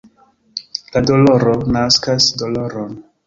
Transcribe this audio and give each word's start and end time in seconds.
La 0.95 1.03
doloro 1.09 1.53
naskas 1.75 2.31
doloron. 2.43 2.97